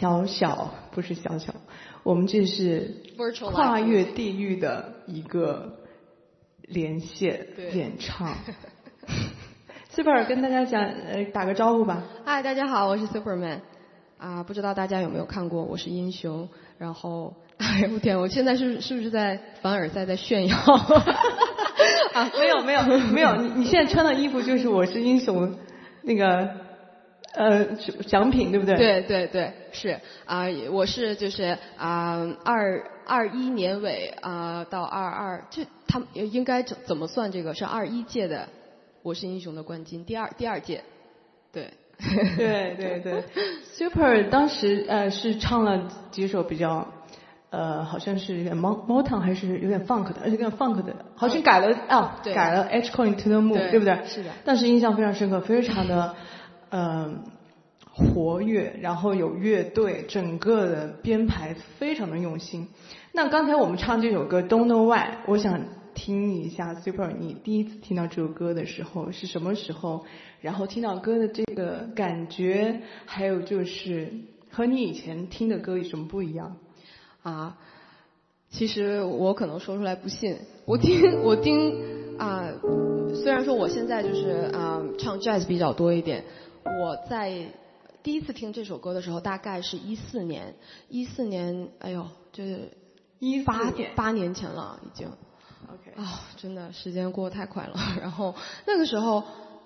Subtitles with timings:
[0.00, 1.52] 小小不是小小，
[2.04, 2.90] 我们这是
[3.52, 5.76] 跨越地域的一个
[6.62, 8.34] 连线对演唱。
[9.92, 12.02] Super 跟大家讲，呃，打个招呼吧。
[12.24, 13.60] 嗨，大家好，我是 Superman。
[14.16, 16.44] 啊，不知道大家有没有看过《我是英雄》？
[16.78, 20.56] 然后，哎呦我天，我现在是是不是在凡尔赛在炫耀？
[22.14, 22.82] 啊，没有没有
[23.12, 25.58] 没有，你你现在穿的衣服就是我是英雄
[26.00, 26.48] 那个
[27.34, 27.64] 呃
[28.06, 28.76] 奖品，对不对？。
[28.76, 37.54] 对对对，是啊、我是就是啊二二一年尾啊、到二二，这他们应该怎怎么算这个？
[37.54, 38.38] 是二一届的
[39.02, 40.82] 《我是英雄》的冠军，第二第二届，
[41.52, 41.70] 对。
[42.38, 43.24] 对对对
[43.74, 46.88] ，Super 当时呃是唱了几首比较
[47.50, 53.98] 呃好像是有点 Mo Motown 还是有点 Funk 的，而且有点 Funk 的，好像改了啊对改了 H Coin to the Moon 对对不对？
[54.06, 56.14] 是的当时印象非常深刻，非常的
[56.70, 57.22] 呃
[57.92, 62.68] 活跃，然后有乐队，整个的编排非常的用心。
[63.12, 65.60] 那刚才我们唱这首歌 Don't Know Why，我想
[65.94, 70.04] 听一下 Super，你第一次听到这首歌的时候是什么时候？
[70.40, 74.12] 然后听到歌的这个感觉，还有就是
[74.50, 76.56] 和你以前听的歌有什么不一样？
[77.22, 77.58] 啊，
[78.48, 82.52] 其实我可能说出来不信，我听我听啊、
[83.14, 86.24] 虽然说我现在就是啊、唱 jazz 比较多一点，
[86.64, 87.46] 我在
[88.02, 90.54] 第一次听这首歌的时候，大概是一四年，
[90.88, 92.70] 一四年，哎呦，这
[93.18, 95.08] 一八年八年前了，已经。
[95.68, 97.74] ，OK，啊、真的时间过得太快了。
[98.00, 98.34] 然后
[98.66, 99.22] 那个时候，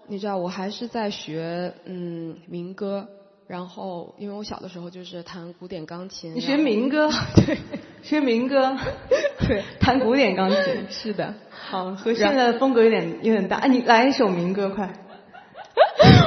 [0.06, 3.08] 你知道，我还是在学嗯民歌。
[3.46, 6.34] 然后，因为我小的时候就是弹古典钢琴。
[6.34, 7.58] 你学民歌，对，
[8.02, 8.74] 学民歌，
[9.46, 11.34] 对，弹古典钢琴，是的。
[11.50, 13.58] 好，和现在的风格有点有点大。
[13.58, 15.03] 哎，你来一首民歌，快！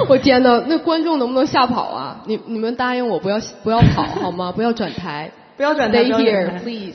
[0.07, 2.21] 我天呐，那观众能不能吓跑啊？
[2.25, 4.51] 你你们答应我不要不要跑好吗？
[4.51, 5.31] 不要转台。
[5.57, 6.93] 不要转台 Stay here, please。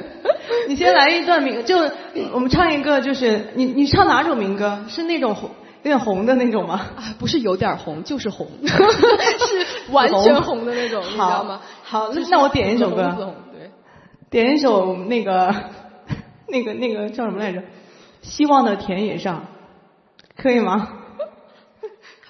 [0.68, 1.76] 你先来一段民，就
[2.32, 4.84] 我们唱一个，就是你你唱哪种民歌？
[4.88, 5.50] 是那种红
[5.82, 6.80] 有点红的那种吗？
[6.96, 11.60] 啊，不是有点红，就是红， 是完全红的那种，你知道吗？
[11.82, 13.70] 好，那那我点一首歌，对。
[14.30, 15.54] 点一首那个
[16.48, 17.62] 那个那个叫什么来着？
[18.22, 19.44] 希望的田野上，
[20.38, 20.88] 可以吗？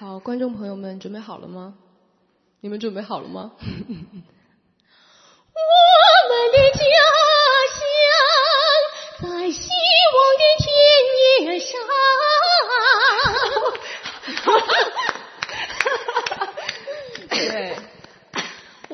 [0.07, 1.73] 好，观众朋友们准备好了吗？
[2.61, 3.53] 你们准备好了吗？
[3.57, 3.65] 我
[6.29, 6.85] 们的家
[7.73, 7.81] 乡
[9.23, 9.71] 在希
[10.13, 10.69] 望的田
[11.49, 11.73] 野上。
[17.31, 17.75] 对，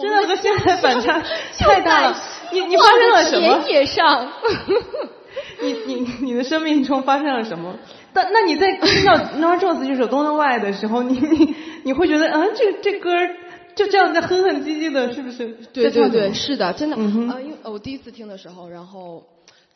[0.01, 1.21] 真的和现在反差
[1.59, 2.17] 太大了。
[2.53, 3.65] 你你发生了什么？
[3.65, 4.33] 田野上，
[5.59, 7.77] 你你你的生命中发生了什么？
[8.13, 11.55] 但那你在听到 Nora Jones 这首《Don't Know Why》的时候，你你
[11.85, 13.11] 你会觉得啊，这这歌
[13.75, 15.49] 就这样在哼哼唧唧的，是不是？
[15.73, 16.97] 对对对，是的，真的。
[16.99, 19.25] 嗯哼啊，因为呃我第一次听的时候，然后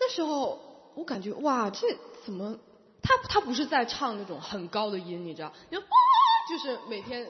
[0.00, 0.58] 那时候
[0.94, 1.86] 我感觉哇，这
[2.24, 2.56] 怎么？
[3.02, 5.52] 他他不是在唱那种很高的音，你知道？
[5.68, 5.88] 你说哇，
[6.48, 7.26] 就是每天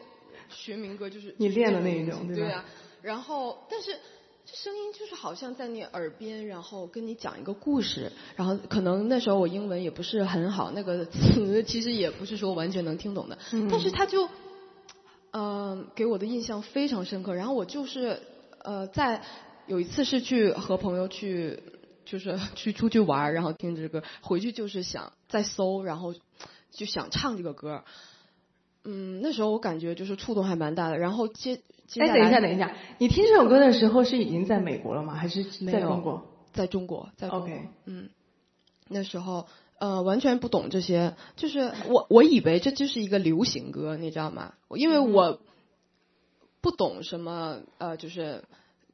[0.49, 2.65] 学民歌，就是你练的那一种对吧对啊。
[3.03, 3.99] 然后，但是
[4.47, 8.13] 这声音就是好像在你耳边，然后跟你讲一个故事。
[8.37, 13.39] 然后可能那时候我英文也不是很好，那个词其实也不是说完全能听懂的，
[13.71, 14.29] 但是他就，
[15.31, 17.35] 呃，给我的印象非常深刻。
[17.35, 18.21] 然后我就是
[18.63, 19.23] 呃，在
[19.67, 21.63] 有一次是去和朋友去，
[22.05, 26.15] 就是去出去玩，然后听这歌，回去就是想再搜，然后
[26.71, 27.83] 就想唱这个歌。
[28.85, 30.99] 嗯，那时候我感觉就是触动还蛮大的。
[30.99, 31.63] 然后接接
[31.99, 35.15] 哎，等一下，等一下，你听这首歌的时候是已经在美国了吗？
[35.15, 36.27] 还是在中国？
[36.53, 38.09] 在中国，在中国 OK 嗯，
[38.89, 39.47] 那时候
[39.79, 44.55] 呃完全不懂这些，就是我我以为这就是一个流行歌，你知道吗？
[44.75, 45.41] 因为我
[46.61, 48.45] 不懂什么呃，就是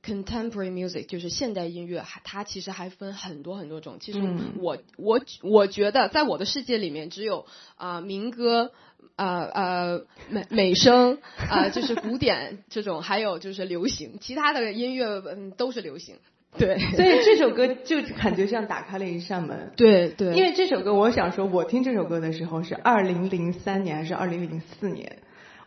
[0.04, 3.98] contemporary music，就是现代音乐，还它其实还分很多很多种。
[4.00, 8.72] 其实嗯我、我我觉得在我的世界里面，只有啊、民歌。
[9.20, 11.18] 呃呃，美美声
[11.50, 16.16] 啊、就是古典这种，还有就是流行，其他的音乐嗯都是流行，
[16.56, 16.78] 对。
[16.96, 19.72] 所以这首歌就感觉像打开了一扇门。
[19.76, 25.18] 对对，因为这首歌，我想说，我听这首歌的时候是二零零三年还是二零零四年？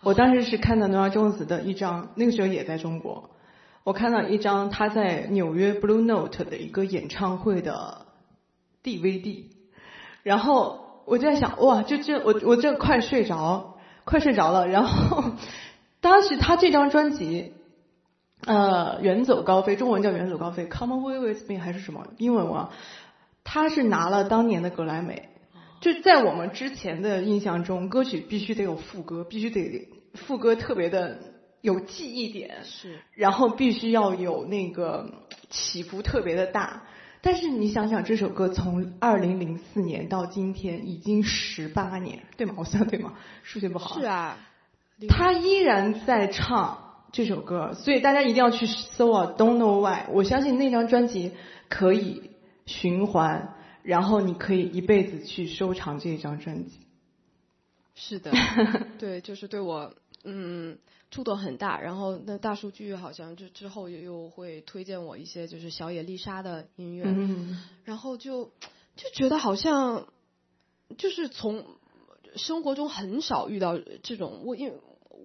[0.01, 3.29] 我当时是看到 Nora Jones 的一张，那个时候也在中国，
[3.83, 8.07] 我看到一张他在纽约 Blue Note 的一个演唱会的
[8.83, 9.43] DVD，
[10.23, 14.67] 然后我就在想，哇，就这我我这快睡着，快睡着了。
[14.67, 15.23] 然后
[16.01, 17.53] 当时他这张专辑，
[18.45, 22.69] 呃，远走高飞，中文叫远走高飞，Come Away with Me 还是什么英文啊？
[23.43, 25.29] 他是拿了当年的格莱美。
[25.81, 31.19] 就在我们之前的印象中，歌曲必须得有副歌，必须得副歌特别的
[31.59, 35.09] 有记忆点，是然后必须要有那个
[35.49, 36.83] 起伏特别的大。
[37.25, 42.53] 但是你想想，这首歌从二零零四年到今天已经十八年，对吗？
[42.59, 43.13] 我算对吗？
[43.43, 43.97] 数学不好。
[43.97, 44.37] 是啊，
[45.07, 50.09] 他依然在唱这首歌，所以大家一定要去搜啊，Don't Know Why。
[50.11, 51.31] 我相信那张专辑
[51.69, 52.31] 可以
[52.65, 56.79] 循环，然后你可以一辈子去收藏这张专辑。
[57.95, 58.31] 是的，
[58.99, 59.93] 对，就是对我
[60.25, 60.77] 嗯
[61.13, 61.79] 触动很大。
[61.79, 68.45] 然后那大数据好像就之后又会推荐我一些就是小野丽莎的音乐，嗯，然后就
[68.95, 70.07] 就觉得好像
[70.97, 71.63] 就是从
[72.35, 74.73] 生活中很少遇到这种我因为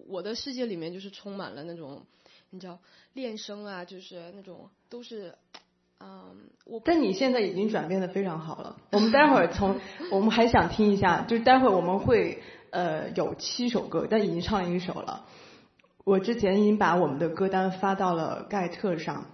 [0.07, 2.05] 我的世界里面就是充满了那种
[2.51, 2.79] 你知道
[3.15, 5.35] 练声啊，就是那种都是
[6.01, 8.77] 嗯我但你现在已经转变的非常好了。
[8.93, 9.81] 我们待会儿从，
[10.13, 15.27] 我们还想听一下，就是待会儿我们会呃有七首歌，但已经唱了一首了。
[16.09, 19.27] 我之前已经把我们的歌单发到了盖特上，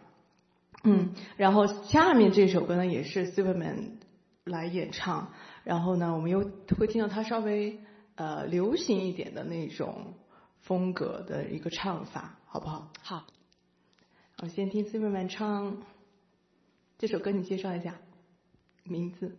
[0.82, 3.92] 嗯，然后下面这首歌呢也是 Superman
[4.42, 7.78] 来演唱，然后呢我们又会听到他稍微
[8.16, 10.14] 呃流行一点的那种
[10.62, 12.90] 风格的一个唱法，好不好？
[13.02, 13.24] 好。
[14.42, 15.80] 我先听 Superman 唱
[16.98, 18.00] 这首歌，你介绍一下
[18.82, 19.36] 名字。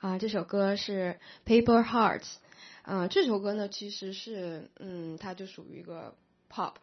[0.00, 2.36] 啊，这首歌是 Paper Hearts，
[2.80, 6.14] 啊，这首歌呢其实是，嗯，它就属于一个
[6.52, 6.74] pop，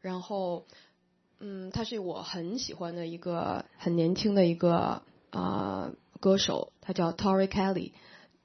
[0.00, 0.66] 然后，
[1.40, 5.90] 嗯，他是我很喜欢的一个很年轻的一个啊、
[6.20, 7.92] 歌手，他叫 Tori Kelly，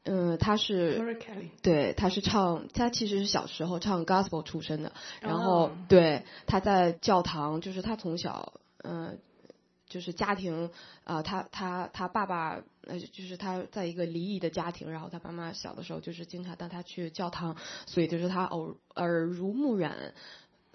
[0.03, 5.71] 嗯，他是 Tori Kelly，对，他是唱，他其实是小时候唱 gospel 出身的，然后、哦。
[5.87, 9.19] 对他在教堂，就是他从小，嗯、
[9.87, 10.71] 就是家庭
[11.03, 17.55] 啊、他他他爸爸呃，就是他在一个离异的家庭，然后他妈妈小的时候就是经常带他去教堂，
[17.85, 20.13] 所以就是他偶耳濡目染，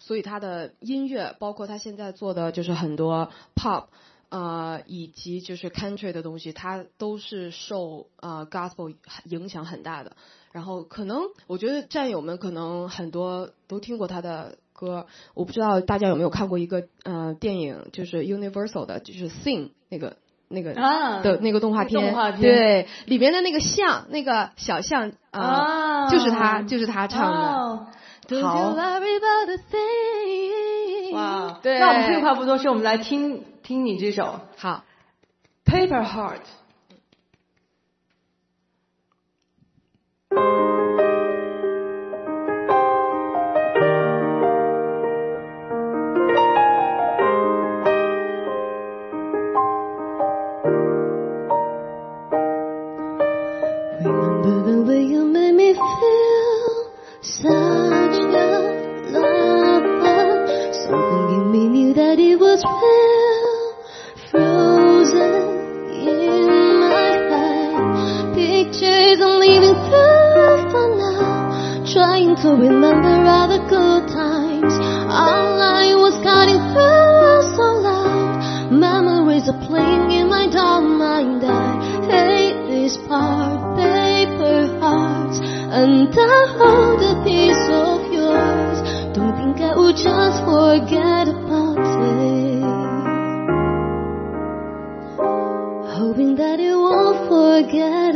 [0.06, 3.84] 所以他的音乐，包括他现在做的就是很多 pop。
[4.30, 8.92] 呃，以及就是 country 的东西，他都是受呃 gospel
[9.26, 10.16] 影响很大的。
[10.50, 20.16] 然后可能我觉得战友们可能很多都听过他的歌，我不知道大家有没有看过一个呃电影，就是 Universal 的，就是 Sing 那个
[20.48, 27.86] 那个啊的那个动画片，动画片对里面的那个象，那个小象啊、啊就是他就是他唱的。
[28.42, 28.74] 好
[31.12, 34.82] 哇，对，那我们废话不多说，我们来听听你这首好。
[35.70, 36.40] 《Paper Heart》。
[72.44, 74.76] To remember all the good times.
[74.76, 78.68] Line was cutting through so loud.
[78.70, 81.40] Memories are playing in my dumb mind.
[81.40, 88.76] I hate this part, paper hearts, and I hold a piece of yours.
[89.16, 92.60] Don't think I would just forget about it.
[95.96, 98.13] Hoping that you won't forget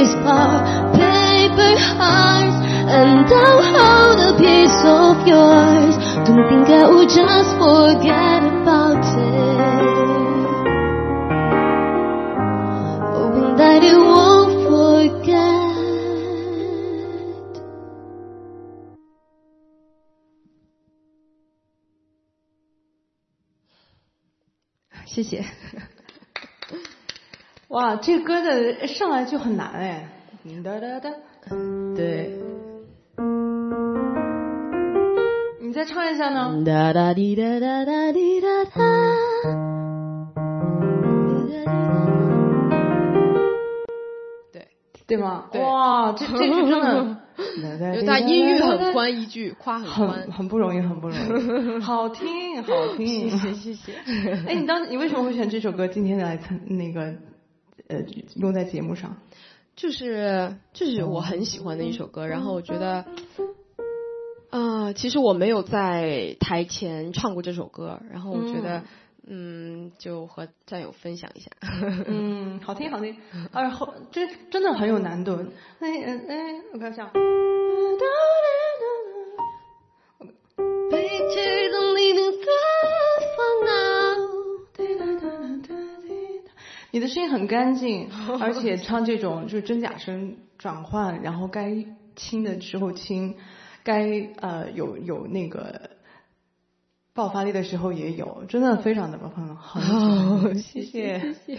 [0.00, 0.64] this part,
[0.96, 2.56] paper hearts,
[2.88, 5.94] and I'll hold a piece of yours.
[6.24, 9.60] Don't think I would just forget about it.
[13.12, 15.60] Hoping that it won't forget.
[25.04, 25.44] 谢谢。
[27.70, 30.08] 哇，这歌的上来就很难哎，
[30.64, 31.08] 哒哒哒，
[31.94, 32.32] 对。
[35.60, 36.64] 你再唱一下呢？
[36.66, 38.72] 哒哒滴哒哒哒滴哒哒。
[44.52, 44.66] 对，
[45.06, 45.44] 对吗？
[45.52, 47.16] 对哇，这这句真的，
[47.94, 50.32] 因为它音域很宽，一句夸很很宽。
[50.32, 53.30] 很不容易，很不容易， 好听，好听。
[53.30, 53.92] 谢谢谢谢。
[54.48, 57.14] 哎，你当你为什么会选这首歌今天来参那个
[57.90, 58.04] 呃
[58.36, 59.16] 用在节目上？
[59.76, 63.04] 就是就是我很喜欢的一首歌，然后我觉得，
[64.50, 68.82] 啊、其实我没有在台前唱过这首歌，然后我觉得，
[69.26, 71.50] 嗯就和战友分享一下。
[72.06, 73.16] 嗯， 好听好听，
[73.52, 75.36] 而后这真的很有难度。
[75.78, 77.10] 哎哎哎，我看一下。
[87.00, 91.74] 你的声音很干净， 而且唱这种就是真假声转换，然后该
[92.14, 93.36] 轻的时候轻，
[93.82, 95.92] 该呃有有那个
[97.14, 101.32] 爆发力的时候也有，真的非常的棒很好，谢谢。
[101.46, 101.58] 谢谢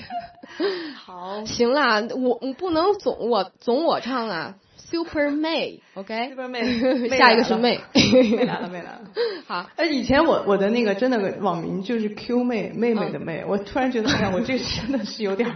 [1.04, 1.43] 好。
[1.43, 4.58] 行啦，我我不能总我总我唱啊
[4.91, 7.80] ，Super May，OK，、，Super 妹，下一个是妹。
[7.93, 9.01] 妹来了，妹来了。
[9.47, 15.56] 好，哎，以前我我的那个真的网名就是 Q 妹妹妹的妹，我突然觉得，哎呀，我这个真的是有点儿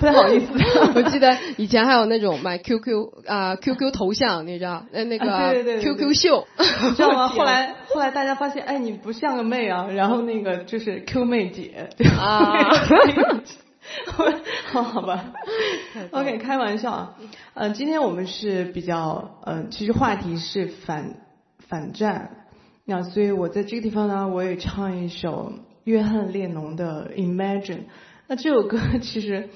[0.00, 0.46] 不太好意思。
[0.94, 6.46] 我记得以前还有那种买 QQ 啊、QQ 头像，你知道，呃那个啊对对对对 QQ 秀，
[6.82, 7.28] 你知道吗？
[7.28, 11.88] 后来后来大家发现，哎，你不像个妹啊，然后那个就是 Q 妹姐。
[12.18, 12.70] 啊
[14.72, 15.32] 好 好吧
[16.10, 17.16] ，OK，开玩笑啊。
[17.54, 21.16] 呃，今天我们是比较呃，其实话题是反
[21.58, 22.46] 反战，
[22.84, 25.52] 那所以我在这个地方呢，我也唱一首
[25.84, 27.78] 约翰列侬的《Imagine》。
[28.26, 29.50] 那这首歌其实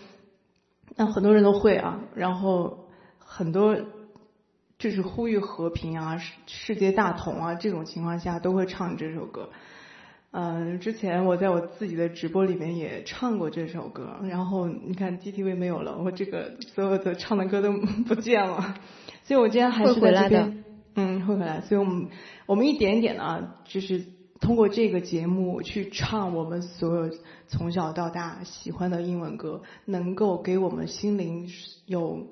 [0.96, 2.86] 那很多人都会啊，然后
[3.18, 3.76] 很多
[4.78, 9.48] 就是呼吁和平啊、世世界大同啊这种情况下都会唱这首歌。
[10.40, 17.72] 嗯，之前我在我自己的直播里面也唱过这首歌，然后你看 GTV 没有了，我这个所有的唱的歌都
[18.07, 18.77] 不见了，
[19.24, 21.61] 所以我今天还是在这边，嗯，会回来。
[21.62, 22.07] 所以我们
[22.46, 24.05] 我们一点一点啊，就是
[24.38, 27.11] 通过这个节目去唱我们所有
[27.48, 31.48] 从小到大喜欢的英文歌，能够给我们心灵
[31.87, 32.29] 有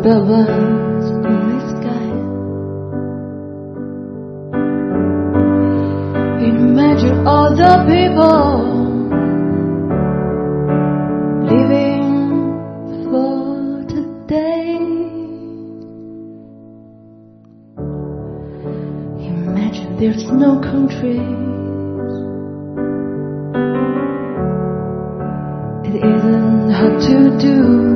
[0.07, 2.09] Us in the sky.
[6.45, 8.59] Imagine all the people
[11.49, 12.05] living
[13.05, 14.77] for today.
[19.25, 21.19] Imagine there's no countries.
[25.89, 27.94] It isn't hard to do.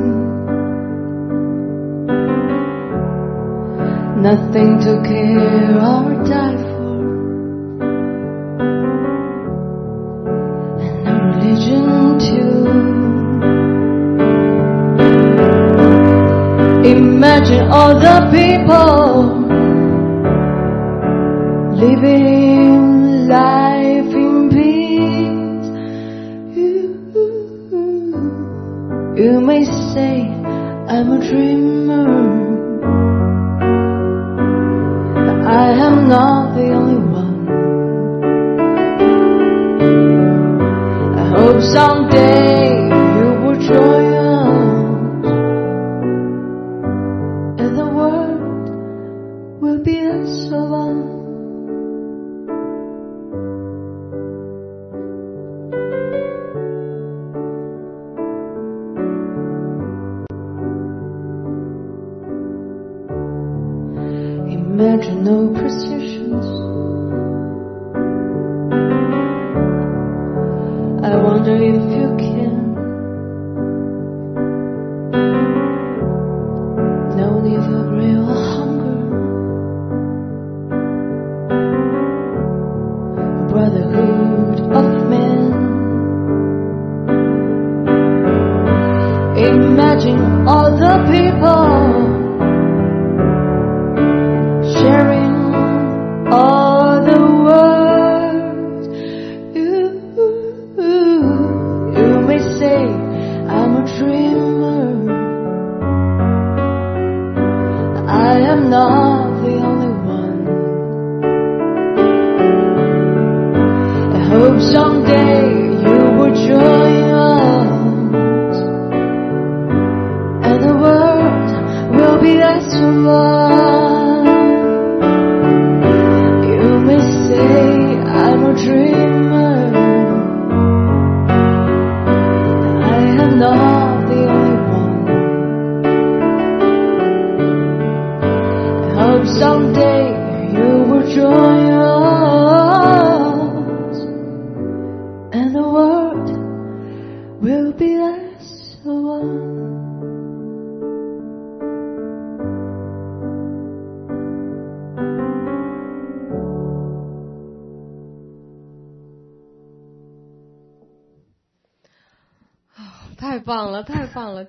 [4.21, 6.89] Nothing to care or die for,
[10.83, 12.57] and no religion too.
[16.95, 19.15] Imagine all the people
[21.75, 25.67] living life in peace.
[26.57, 26.77] You,
[29.15, 30.13] you may say
[30.89, 31.68] I'm a dreamer.
[36.09, 37.47] Not the only one.
[41.19, 42.08] I hope someday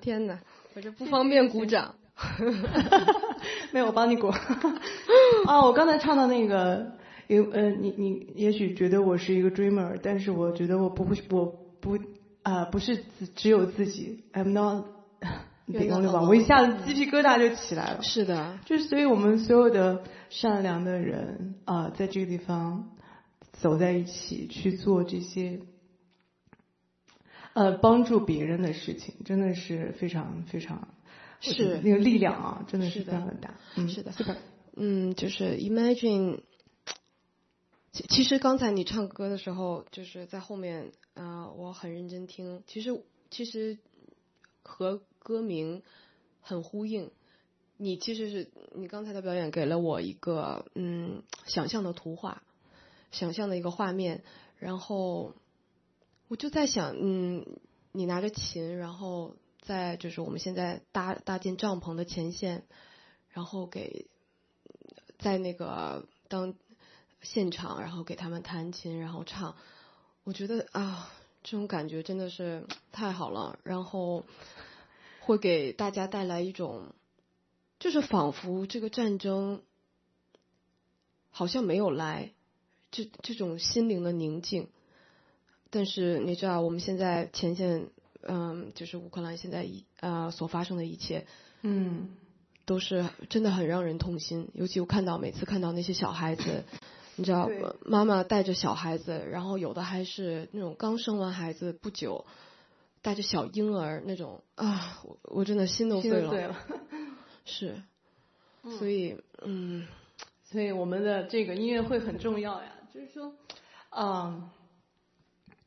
[0.01, 0.37] 天哪，
[0.73, 1.95] 我这不方便鼓掌。
[3.71, 4.27] 没有，我帮你鼓。
[5.47, 6.91] 啊，我刚才唱的那个，
[7.27, 11.45] 有呃，你你也许觉得我是一个 dreamer，但是我觉得我不会，我
[11.79, 11.97] 不
[12.43, 14.85] 啊、不是只只有自己，I'm not
[15.67, 16.27] the You're not only one。
[16.27, 18.01] 我一下子鸡皮疙瘩就起来了。
[18.01, 22.89] 是的，就是所以我们所有的善良的人啊、在这个地方
[23.53, 25.59] 走在一起去做这些
[27.53, 30.87] 呃帮助别人的事情，真的是非常非常
[31.39, 33.59] 是那个力量啊，真的是是的非常的大。
[33.75, 34.35] 嗯，是的 super。
[34.75, 36.41] 嗯，就是 imagine，
[37.91, 42.63] 其其实刚才你唱歌的时候，就是在后面，呃，我很认真听。
[42.67, 43.77] 其实其实
[44.63, 45.83] 和歌名
[46.39, 47.11] 很呼应。
[47.77, 52.43] 你其实是你刚才的表演给了我一个嗯想象的图画，
[53.11, 54.23] 想象的一个画面。
[54.59, 55.33] 然后
[56.31, 57.45] 我就在想，嗯，
[57.91, 62.63] 你拿着琴，然后在就是我们现在搭搭建帐篷的前线，
[63.31, 64.07] 然后给
[65.19, 66.55] 在那个当。
[67.23, 69.55] 现场，然后给他们弹琴，然后唱，
[70.23, 71.11] 我觉得啊，
[71.43, 73.59] 这种感觉真的是太好了。
[73.61, 74.25] 然后
[75.19, 76.95] 会给大家带来一种，
[77.77, 79.61] 就是仿佛这个战争
[81.29, 82.31] 好像没有来，
[82.89, 84.69] 这这种心灵的宁静。
[85.71, 87.87] 但是你知道，我们现在前线，
[88.21, 91.25] 嗯，就是乌克兰现在一啊所发生的一切，
[91.63, 92.09] 嗯，
[92.65, 94.49] 都是真的很让人痛心。
[94.53, 96.63] 尤其我看到每次看到那些小孩子。
[97.17, 97.49] 你知道，
[97.83, 102.25] 妈妈带着小孩子，然后有的还是那种刚生完孩子不久，
[103.01, 106.55] 带着小婴儿那种啊，我我真的心都碎了。
[107.43, 107.83] 是，
[108.79, 109.85] 所以嗯，
[110.45, 112.71] 所以我们的这个音乐会很重要呀。
[112.93, 113.35] 就是说，
[113.89, 114.49] 嗯，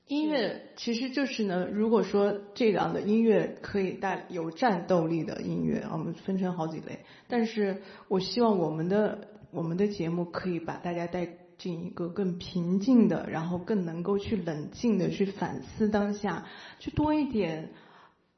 [0.06, 7.00] 音乐其实就是呢，如果说这样的音乐可以带有战斗力的音乐，我们分成好几类。
[7.28, 9.28] 但是我希望我们的。
[9.54, 16.44] 我们的节目可以把大家带进一个更平静的，然后更能够去冷静的去反思当下，
[16.80, 17.70] 去多一点，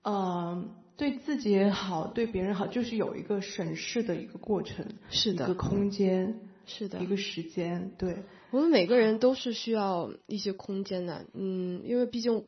[0.02, 8.22] 嗯，对自己也好，对别人好，就是有一个审视的一个过程，是的，一个空间，是的，一个时间，对。
[8.50, 12.46] 我们每个人都是需要一些空间的，嗯，因为毕竟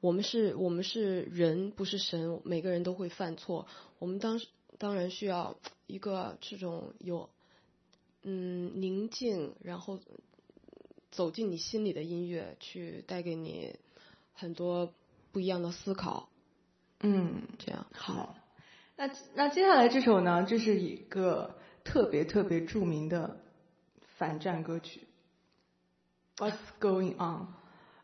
[0.00, 3.66] 我们是我们是人，不是神，每个人都会犯错，
[3.98, 4.40] 我们当
[4.78, 7.28] 当然需要一个这种有。
[8.24, 9.98] 嗯，宁静，然后
[11.10, 13.74] 走进你心里的音乐，去带给你
[14.32, 14.94] 很多
[15.32, 16.28] 不一样的思考。
[17.00, 18.36] 嗯，这样好。
[18.96, 23.40] 那那接下来这首呢，这是一个特别特别著名的
[24.16, 25.06] 反战歌曲。
[26.36, 27.48] What's going on？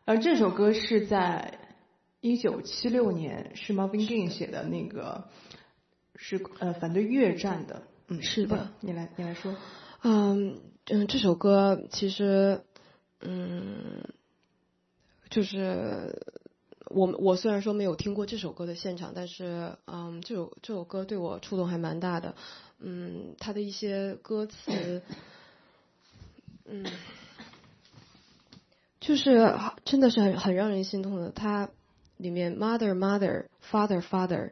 [0.05, 1.59] 而这首歌是在
[2.21, 5.29] 一九七六年，是 Marvin Gaye 写的那个，
[6.15, 7.83] 是呃反对越战的。
[8.07, 8.71] 嗯，是的。
[8.81, 9.55] 你来，你来说。
[10.01, 12.63] 嗯嗯，这首歌其实
[13.21, 14.03] 嗯，
[15.29, 16.23] 就是
[16.85, 22.35] 我我虽然说没有听过这首歌的现场，但是嗯，这首这首歌对我触动还蛮大的。
[22.79, 25.01] 嗯，他的一些歌词，
[26.65, 26.85] 嗯，
[28.99, 29.53] 就是
[29.85, 31.31] 真的是很很让人心痛的。
[31.31, 31.69] 他
[32.17, 34.51] 里面 mother mother father father，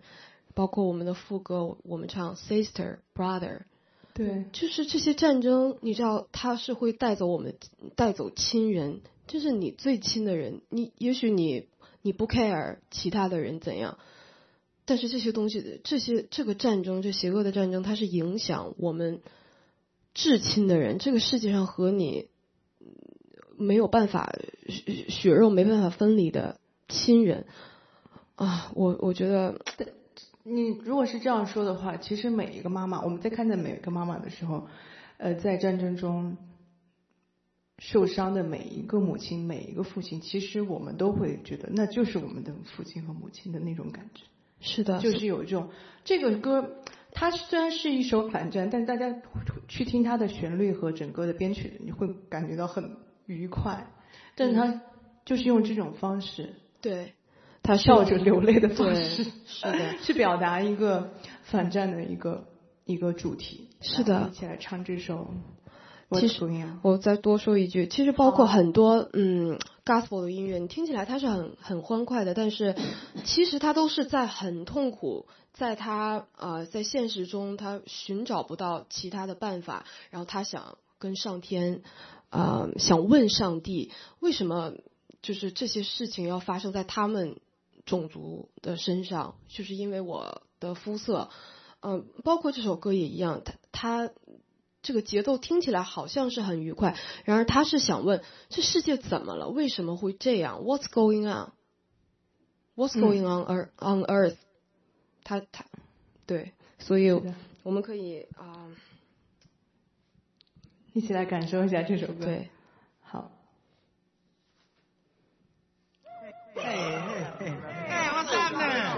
[0.54, 3.62] 包括我们的副歌，我们唱 sister brother。
[4.14, 7.56] 对，就是这些战争，你知道，它是会带走我们，
[7.96, 10.62] 带走亲人，就是你最亲的人。
[10.70, 11.68] 你也许你
[12.02, 14.00] 你不 care 其他的人怎样，
[14.88, 19.22] 但是这些东西，这些这个战争，这邪恶的战争，它是影响我们
[20.16, 20.98] 至亲的人。
[20.98, 22.30] 这个世界上和你
[23.58, 24.34] 没有办法
[24.70, 27.46] 血血肉没办法分离的亲人
[28.36, 29.60] 啊，我我觉得。
[30.50, 34.68] 你如果是这样说的话，其实每一个妈妈，我们在看待每一个妈妈的时候，
[35.18, 36.38] 呃，在战争中
[37.80, 44.24] 受伤的每一个母亲、每一个父亲，其实我们都会觉得那就是我们的父亲和母亲的那种感觉。
[44.60, 45.70] 是的，就是有一种
[46.04, 46.78] 这个歌，
[47.12, 49.14] 它虽然是一首反战，但大家
[49.68, 53.88] 去听它的旋律和整个的编曲，你会感觉到很愉快。
[54.36, 54.82] 但是它
[55.26, 56.56] 就是用这种方式。
[56.82, 57.14] 对。
[57.64, 61.12] 他笑着流泪的方式，是的， 去表达一个
[61.44, 62.48] 反战的一个
[62.86, 63.68] 一个主题。
[63.82, 65.34] 是的，一起来唱这首。
[66.14, 66.50] 其实
[66.82, 72.76] 我再多说一句，其实包括很多嗯，gospel 的音乐，你听起来它是很很欢快的，但是
[73.24, 81.82] 其实他都是在很痛苦，在他呃在现实中他寻找不到其他的办法，然后他想跟上天
[82.30, 84.74] 啊想问上帝为什么
[85.22, 87.38] 就是这些事情要发生在他们。
[87.86, 91.30] 种族的身上，就是因为我的肤色，
[91.80, 94.14] 嗯，包括这首歌也一样，它它
[94.82, 99.50] 这个节奏听起来好像是很愉快，然而他是想问这世界怎么了？
[99.50, 104.38] 为什么会这样？What's going on？What's going on on Earth？
[105.24, 105.66] 他他
[106.26, 107.12] 对，所以
[107.64, 108.70] 我们可以啊
[110.94, 112.26] 一起来感受一下这首歌。
[112.26, 112.50] 对，
[113.02, 113.32] 好。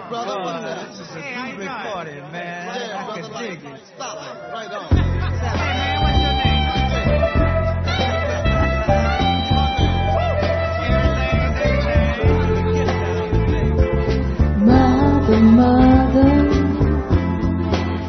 [0.10, 0.42] brother.
[0.42, 2.66] Oh, this is a hey, good recording, man.
[2.76, 3.82] Yeah, I can dig it.
[3.96, 4.52] Stop it.
[4.52, 4.99] Right on.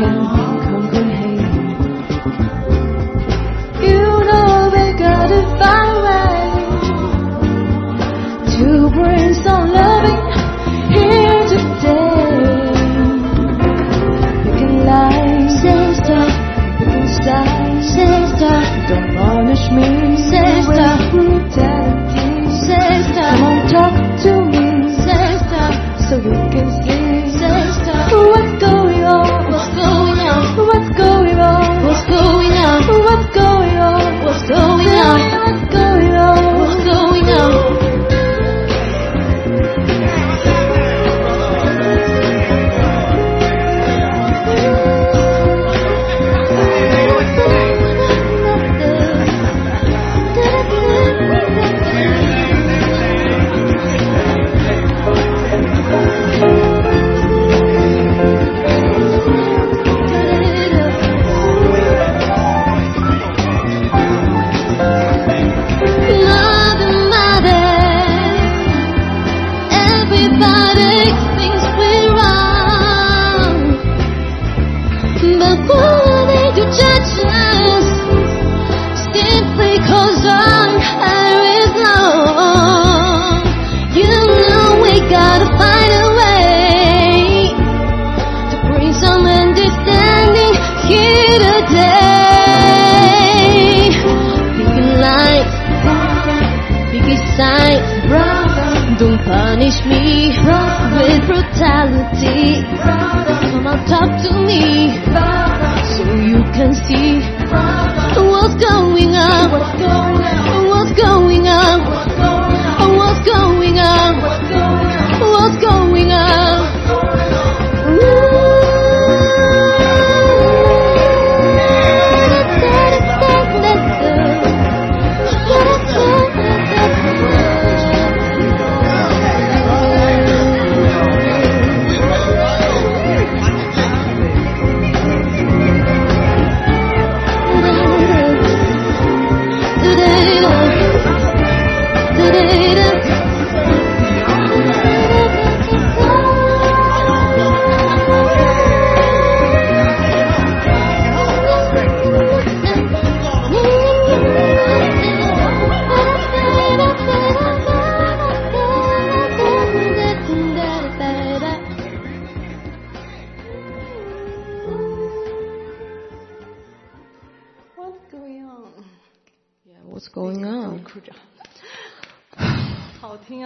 [0.00, 0.39] him.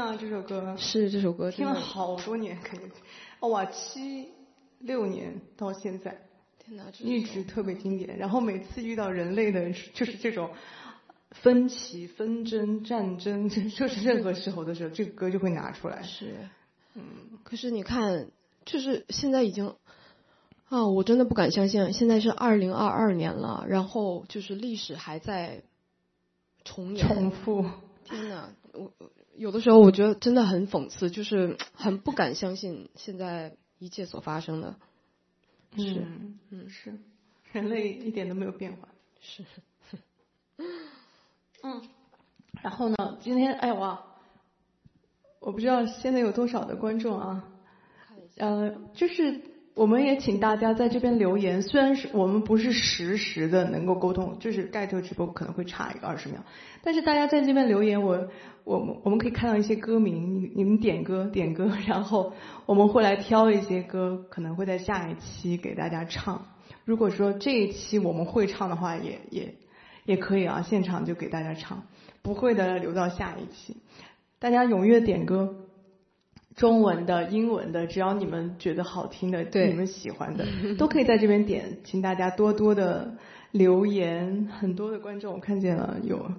[0.04, 0.76] 啊，这首歌。
[0.76, 2.90] 是这首歌听了，好多年，肯定。
[3.40, 4.28] 哦哇，七
[4.80, 6.26] 六年到现在，
[6.58, 8.18] 天哪，一直特别经典。
[8.18, 10.50] 然后每次遇到人类的，就是这种
[11.30, 16.02] 分歧、纷争、战争，就是任何时候的时候，这个歌就会拿出来。
[16.02, 16.50] 是，
[16.92, 17.02] 嗯，
[17.42, 18.28] 可是你看，
[18.66, 19.74] 就是现在已经，
[20.68, 25.62] 啊，我真的不敢相信，现在是二零二二年了，然后就是历史还在
[26.62, 27.64] 重演，重复。
[28.04, 28.92] 天哪，我
[29.36, 34.76] 有的时候我觉得真的很讽刺，就是 很不敢相信现在一切所发生的，
[35.76, 36.68] 是嗯嗯。
[36.70, 36.98] 是，
[37.52, 38.88] 人类一点都没有变化。
[39.20, 39.44] 是，
[41.62, 41.82] 嗯，
[42.62, 44.04] 然后呢，今天哎哇，
[45.40, 47.48] 我不知道现在有多少的观众啊，
[48.36, 49.40] 呃，就是
[49.74, 56.38] 我们也请大家在这边留言，虽然是我们不是实时的能够沟通，就是盖特直播可能会差一个二十秒，
[56.80, 58.28] 但是大家在这边留言，我
[58.62, 62.32] 我们我们可以看到一些歌名，你你们点歌点歌，然后
[62.66, 66.46] 我们会来挑一些歌，可能会在下一期给大家唱。
[66.84, 69.54] 如果说这一期我们会唱的话，也也
[70.04, 71.82] 也可以啊，现场就给大家唱，
[72.22, 73.78] 不会的留到下一期。
[74.38, 75.63] 大家踊跃点歌，
[76.56, 80.46] 中文的、英文的，只要你们觉得好听的、对你们喜欢的，
[80.78, 81.78] 都可以在这边点。
[81.82, 83.16] 请大家多多的
[83.50, 86.30] 留言，很多的观众我看见了有，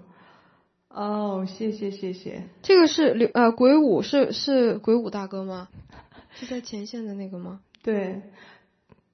[0.90, 2.44] 哦，谢谢谢谢。
[2.62, 5.68] 这个是刘呃鬼舞是是鬼舞大哥吗？
[6.32, 7.60] 是在前线的那个吗？
[7.84, 8.22] 对，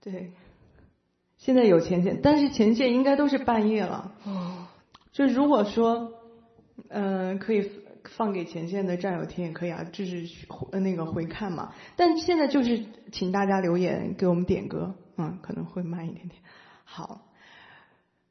[0.02, 0.34] 对，
[1.38, 4.14] 现在有前线，但是前线应该都是半夜了。
[4.26, 4.68] 哦，
[5.12, 6.14] 就如果说，
[6.90, 7.70] 嗯、可以
[8.04, 10.28] 放给前线的战友听也可以啊，就是
[10.72, 11.74] 呃那个回看嘛。
[11.96, 16.42] 但现在就是请大家留言给我们点歌，嗯，可能会慢一点点。
[16.84, 17.22] 好，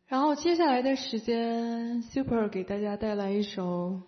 [0.06, 4.02] 然后接下来的时间，Super 给大家带来一首，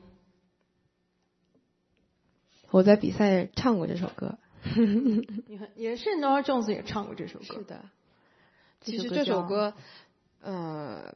[2.71, 4.39] 我在比赛唱过这首歌。
[4.65, 7.85] 你看也是 Nora Jones 也唱过这首歌，是的，
[8.81, 9.75] 其实这首歌，
[10.41, 11.15] 呃，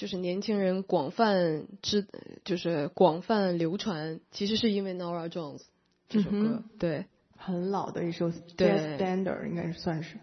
[0.00, 2.06] 就是年轻人广泛知，
[2.42, 5.60] 就是广泛流传，其实是因为 Nora Jones
[6.08, 6.38] 这首歌。
[6.38, 7.04] 嗯对，
[7.36, 10.16] 很老的一首对 jazz standard，应该是算是。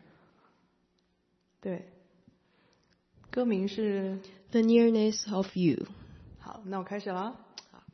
[1.62, 1.86] 对，
[3.30, 4.18] 歌名是
[4.50, 5.86] The Nearness of You。
[6.40, 7.38] 好，那我开始了
[7.70, 7.86] 啊。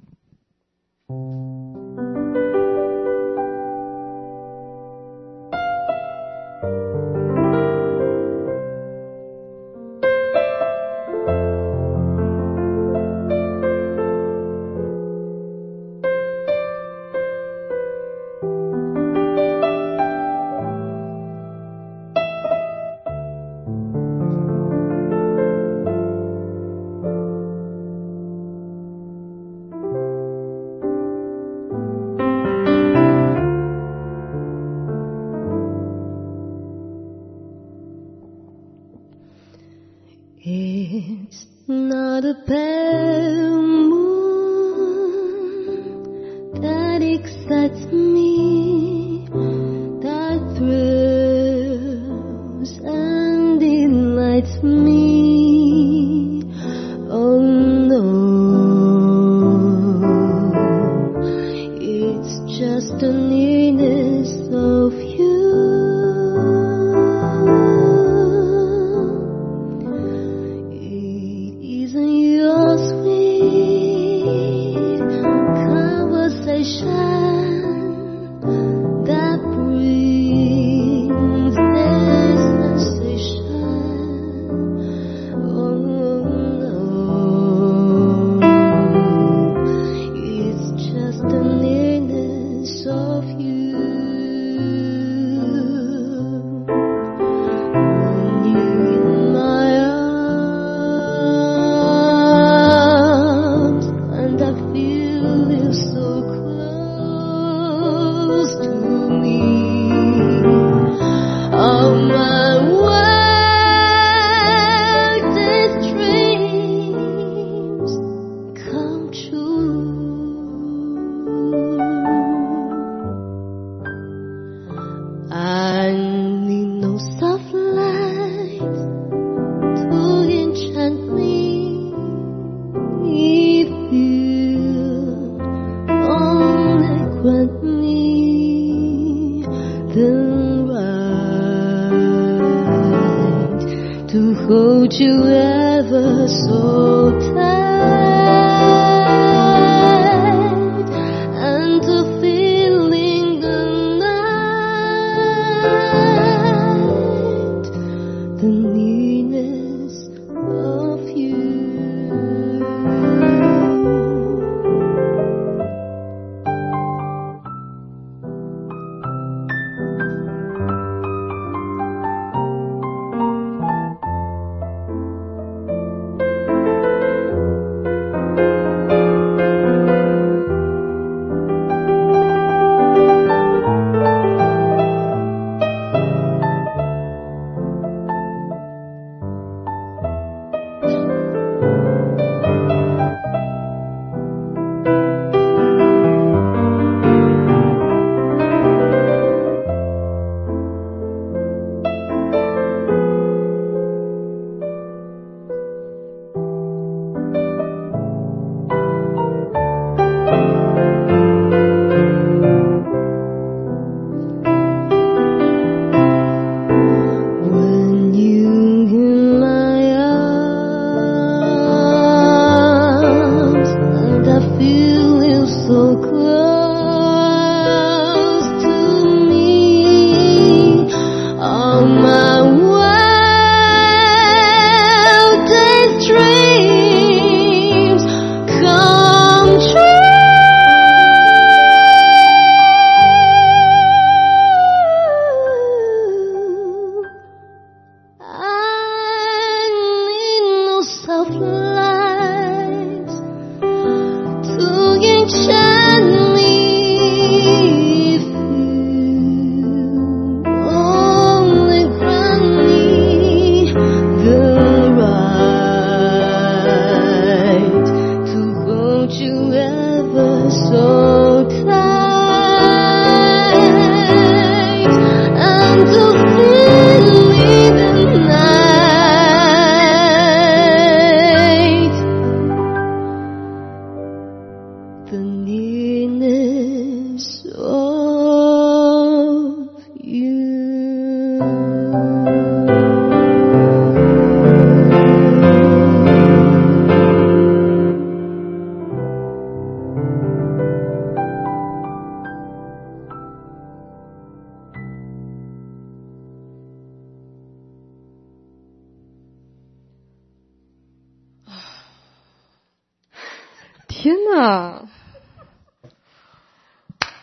[314.04, 314.86] 天哪！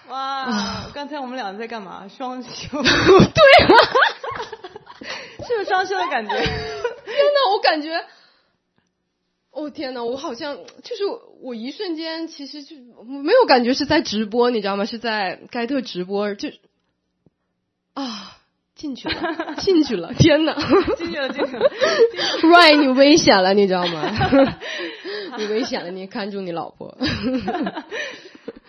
[0.09, 2.09] 哇，刚才我们俩在干嘛？
[2.09, 2.49] 双休。
[2.81, 3.69] 对啊，
[5.47, 6.33] 是不是双休的感觉？
[6.35, 8.03] 天哪，我感觉，
[9.51, 11.03] 哦天哪，我好像就是
[11.43, 14.87] 我一瞬间其实就没有感觉是在直播，你知道吗？
[14.87, 16.49] 是在盖特直播，就
[17.93, 18.39] 啊
[18.75, 20.55] 进去了，进去了，天哪！
[20.97, 21.71] 进去了，进去了。
[22.41, 24.11] Ryan，你危险了，你知道吗？
[25.39, 26.97] 你危险了，你看住你老婆。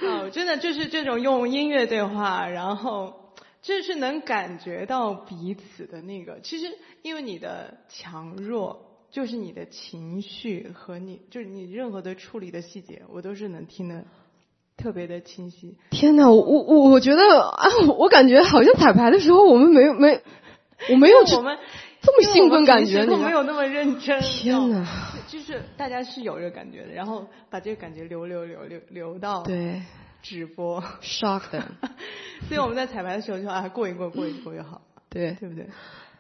[0.02, 6.40] 哦， 真的就是这种用音乐对话，然后就是能感觉到彼此的那个。
[6.42, 6.66] 其实
[7.02, 14.04] 因为你的强弱，就是你的情绪和你就是你任何的处理的细节，我都是能听得
[14.78, 15.78] 特别的清晰。
[15.92, 17.64] 天哪，我我我我觉得啊，
[17.98, 20.22] 我感觉好像彩排的时候我们没有没，
[20.90, 21.58] 我没有我们
[22.02, 24.20] 这么兴奋感觉，都你没有那么认真。
[24.22, 24.88] 天哪！
[25.52, 29.82] 就是大家是有这个感觉的，然后把这个感觉留留留留留到对
[30.22, 31.62] 直播，shock 的。
[32.48, 35.68] 所以我们在彩排的时候就啊过一过过一过就好，对对不对？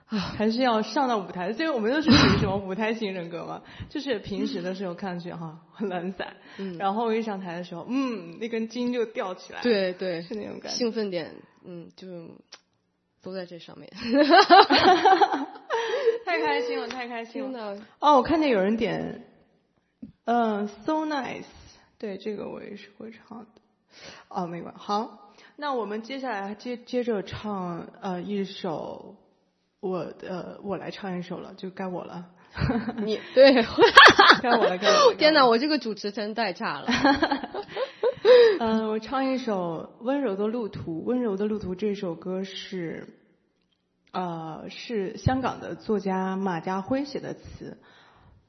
[0.08, 3.62] 啊，还是要上到舞台，所以我们都是属于什么舞台型人格嘛？
[3.90, 10.78] 就是平时的时候看上去哈很懒散，嗯然后一上台的时候，嗯，那根筋就吊起来，，对对，是那种感觉。
[10.78, 12.08] 兴奋点，嗯，就
[13.24, 13.90] 都在这上面。
[16.26, 17.78] 太开心了，太开心了！
[18.00, 19.26] 哦，我看见有人点，
[20.26, 21.44] 嗯、s o nice，
[21.98, 23.46] 对，这个我也是会唱的。
[24.30, 29.16] 哦，没关好，那我们接下来接接着唱呃一首，
[29.80, 32.26] 我呃我来唱一首了，就该我了。
[32.98, 33.54] 你 对，
[34.42, 35.16] 该我了，该我了。
[35.18, 35.48] 天哪，哪！
[35.48, 36.88] 我这个主持真太差了。
[38.60, 41.00] 嗯、 我唱一首《温柔的路途》。
[41.06, 43.08] 《温柔的路途》这首歌是，
[44.12, 47.78] 呃，是香港的作家马家辉写的词。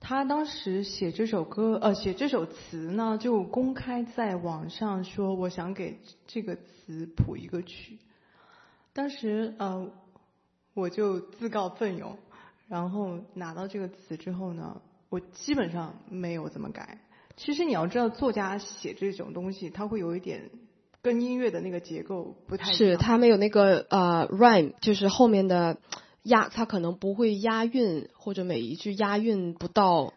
[0.00, 7.98] 他当时写这首歌，呃，写这首词呢，就公开在网上说，我想给这个词谱一个曲。
[8.92, 9.88] 当时，呃，
[10.74, 12.18] 我就自告奋勇，
[12.66, 16.98] 然后拿到这个词之后呢，我基本上没有怎么改。
[17.36, 20.50] 其实你要知道，作家写这种东西，他会有一点
[21.02, 22.76] 跟音乐的那个结构不太一样。
[22.76, 25.78] 是它没有那个呃 rhyme，就是后面的
[26.22, 30.14] 押，它可能不会押韵，或者每一句押韵不到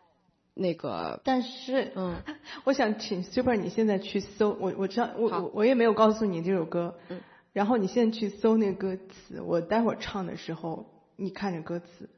[0.53, 2.15] 那个，但是，嗯，
[2.63, 7.19] 我想请 Super 你现在去搜，我我知道，我我我也没有告诉你这首歌，嗯，
[7.51, 12.09] 然后你现在去搜那个歌词，我待会儿唱的时候，你看着歌词，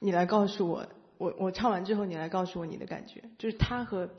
[0.00, 0.86] 你来告诉我，
[1.18, 4.10] 我我唱完之后，你来告诉我你的感觉，就是它和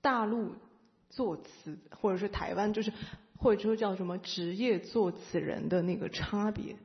[0.00, 0.56] 大陆
[1.12, 2.90] 作词，或者是台湾，就是
[3.38, 6.76] 或者说叫什么职业作词人的那个差别。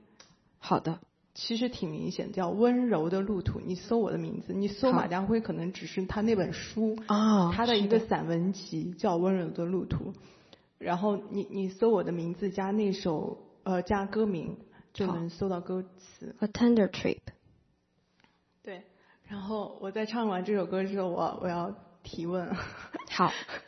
[0.60, 1.00] 好的，
[1.34, 3.62] 其实挺明显，叫温柔的路途。
[3.62, 10.12] 你搜我的名字，你搜马家辉，可能只是他那本书啊他的一个散文集叫《温柔的路途》。
[10.78, 14.58] 然后你你搜我的名字加那首呃加歌名，
[14.94, 16.36] 就能搜到歌词。
[16.40, 17.20] A tender trip，
[18.62, 18.84] 对，
[19.24, 21.74] 然后我在唱完这首歌之后，我我要
[22.04, 22.54] 提问。
[23.10, 23.32] 好，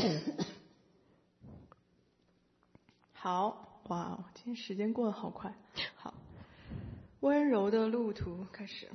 [3.12, 5.52] 好，哇，今天时间过得好快。
[5.96, 6.14] 好，
[7.20, 8.88] 温柔的路途开始。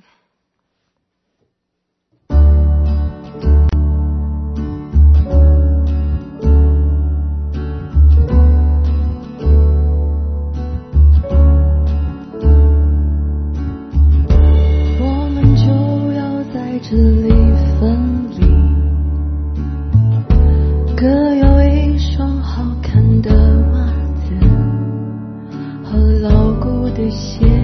[14.98, 15.66] 我们就
[16.14, 17.30] 要在这里
[17.78, 18.15] 分
[27.10, 27.55] 些。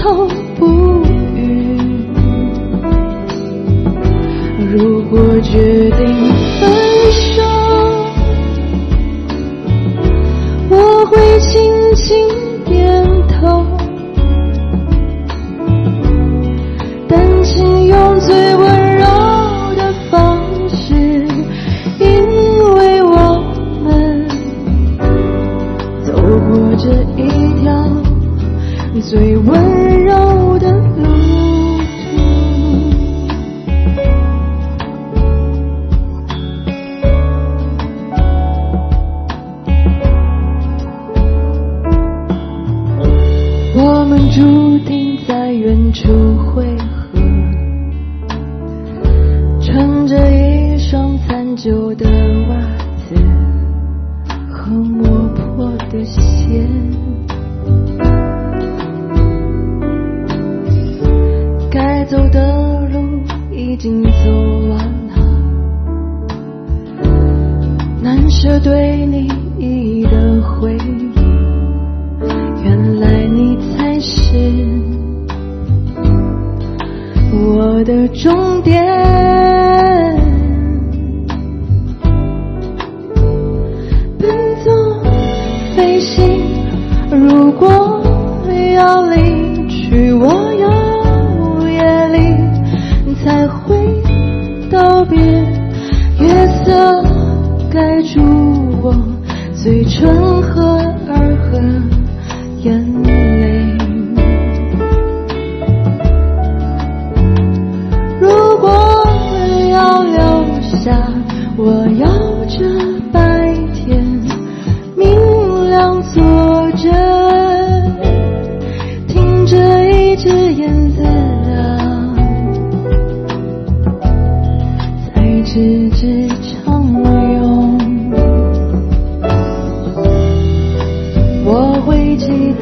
[0.00, 0.26] 头
[0.58, 1.76] 不语。
[4.72, 6.29] 如果决定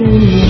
[0.01, 0.48] You.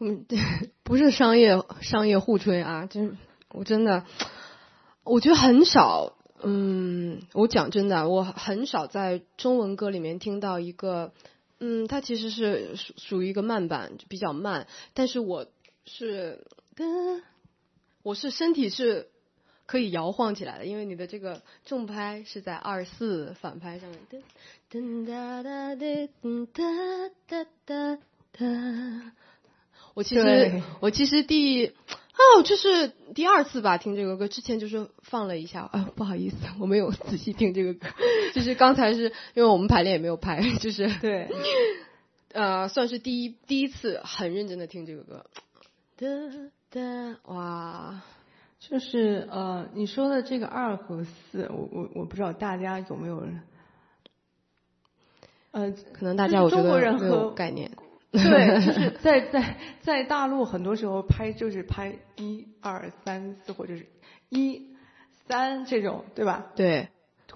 [0.00, 0.38] 嗯对
[0.82, 3.18] 不是商业商业互吹啊真
[3.50, 4.04] 我真的
[5.04, 11.12] 我觉得很少嗯我讲真的我很少在中文歌里面听到一个
[11.58, 15.46] 嗯它其实是属属于一个慢版比较慢但是我
[15.84, 16.46] 是
[18.02, 19.08] 我是身体是
[19.66, 24.22] 可以摇晃起来的因为你的这个重拍是在二四反拍上面噔
[24.70, 26.64] 噔哒哒噔哒
[27.26, 27.98] 哒哒
[28.32, 29.12] 哒。
[29.94, 37.88] 我其实我其实第哦，就是第二次吧听这个歌，之前就是放了一下啊、不好意思，我没有仔细听这个歌，
[38.34, 41.28] 就是刚才是因为我们排练也没有排，就是 对，
[42.32, 45.26] 呃，算是第一第一次很认真的听这个歌，
[45.96, 46.06] 哒
[46.70, 48.02] 哒哇。
[48.60, 53.24] 就是呃，你说的这个二和四，我我我不知道大家有没有，
[55.52, 57.70] 呃，可能大家我觉得没有概念。
[58.12, 63.86] 对， 就是在在在大陆很多时候拍就是拍一二三四或者是
[64.28, 64.68] 一
[65.28, 66.46] 三这种，对吧？
[66.56, 66.88] 对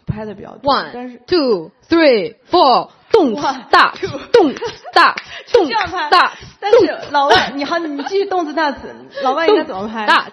[0.06, 3.34] 拍的比较多，，one two three four，动
[3.70, 3.94] 大
[4.32, 4.54] 动
[4.92, 5.14] 大
[5.52, 10.04] 动这样拍大，但是老外， 你好，你继续动词大词，老外应该怎么拍？
[10.06, 10.30] 大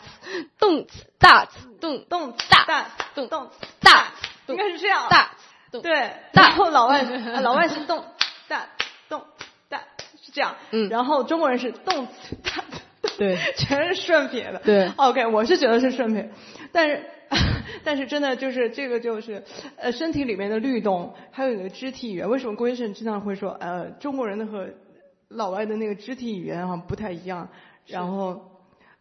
[0.60, 0.86] 动
[1.20, 1.48] 大
[1.80, 2.86] 动动大大
[3.16, 4.08] 动动大
[4.48, 5.08] 应该是这样。
[5.10, 5.32] 大
[5.72, 8.04] 动对，大然后老外啊老外是动
[10.32, 12.64] 这样，嗯然后中国人是动词大，
[13.18, 14.62] 对 全是顺撇的。
[14.64, 16.30] 对，OK，我是觉得是顺撇，
[16.72, 17.04] 但是
[17.84, 19.44] 但是真的就是这个就是
[19.78, 22.30] 呃身体里面的律动，还有你的肢体语言。
[22.30, 24.68] 为什么郭医生经常会说呃中国人的和
[25.30, 27.48] 老外的那个肢体语言好像不太一样？
[27.88, 28.42] 然后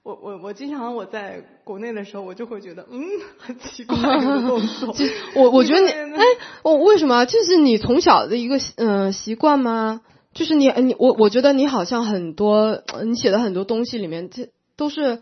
[0.02, 3.02] 我我我经常我在国内的时候，我就会觉得嗯
[3.38, 4.94] 很奇怪的动作。
[5.34, 6.24] 我我觉得你，你哎，
[6.62, 7.24] 我为什么？
[7.26, 10.00] 这是你从小的一个嗯、呃习惯吗？
[10.34, 15.20] 就是你你我我觉得你好像很多呃你写的很多东西里面，这都是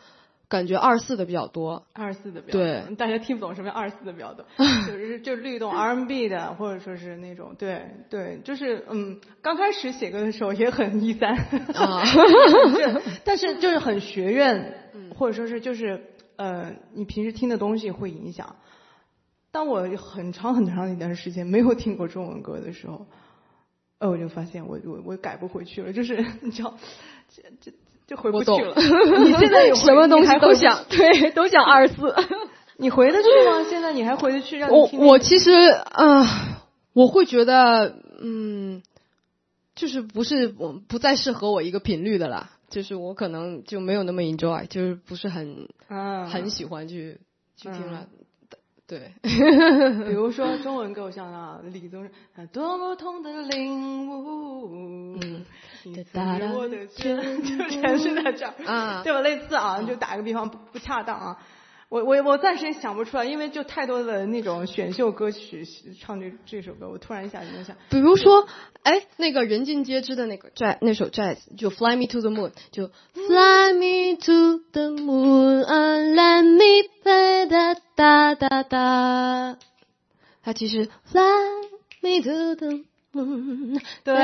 [0.48, 1.84] 感觉二四的比较多。
[1.92, 4.44] 二四的比较对多，大家听不懂什么叫二四的比较多，
[4.86, 11.34] 就是就律动 R&B 的，或者说是那种对对，就是嗯，刚开始写歌的时候也很一三，
[11.74, 12.02] 啊
[13.24, 16.02] 但是就是很学院， 嗯或者说是就是
[16.36, 18.56] 呃，你平时听的东西会影响。
[19.50, 23.06] 当我很长很长一段时间没有听过中文歌的时候，
[23.98, 26.76] 呃，我就发现我我我改不回去了，就是 你知道，
[27.34, 27.72] 这这
[28.06, 28.74] 就回不去了。
[29.24, 32.14] 你现在有什么东西都想，对，都想二四。
[32.80, 33.64] 你回得去吗？
[33.68, 34.56] 现在你还回得去？
[34.58, 36.26] 让你我听那个我其实啊、呃
[36.94, 38.82] 我会觉得，嗯，
[39.76, 47.18] 就是不是我不再适合我一个频率的啦，就是我可能就没有那么 enjoy，就是不是很、啊，很喜欢去
[47.56, 48.08] 去听了。
[48.88, 52.10] 对， 比如说 中文歌，我想啊，李宗盛
[52.42, 55.44] 啊，多么痛的领悟，嗯。
[55.84, 58.52] 你赐予我的全 就全是在这儿。
[58.66, 59.20] 啊对吧？
[59.20, 61.38] 类似啊，就打个比方，不不恰当啊。
[61.88, 65.64] 我我我暂时也想不出来，因为就太多的那种选秀歌曲
[65.98, 68.46] 唱这这首歌，我突然一下就想，比如说，
[68.82, 76.12] 哎，那个人尽皆知的那个 jazz 那首 jazz 就 Fly Me to the Moon，就 Fly Me to the Moon and
[76.14, 79.58] let me play 哒哒哒哒，
[80.42, 81.22] 它其实 Fly
[82.02, 82.84] Me to the
[83.14, 84.14] Moon，对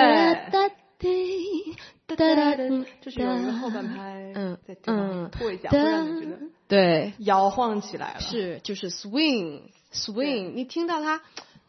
[1.04, 8.20] 哒哒滴哒哒哒哒，就是有一个后半拍，嗯再嗯拖一下，会让你觉得对，摇晃起来了。
[8.20, 11.20] 是就是 swing swing，你听到它，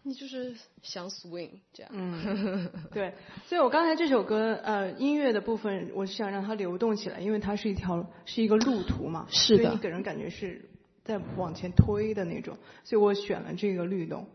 [0.03, 1.91] 你就是想 swing 这样。
[1.93, 3.13] 嗯， 对，
[3.45, 10.69] 所以我刚才这首歌，呃，音乐的部分，我是想让它流动起来，因为它是一条是一个路途嘛，是的所以你给人感觉是
[11.03, 14.27] 在往前推的那种，所以我选了这个律动。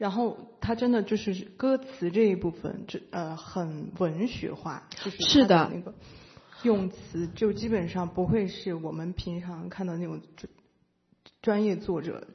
[0.00, 5.94] 然后他真的就是歌词这一部分，这呃很文学化，就是是的的那个
[6.62, 10.50] 用词就基本上不会是我们平常看到那种专
[11.42, 12.28] 专业作者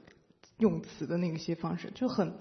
[0.60, 2.38] 用词的那些方式，就很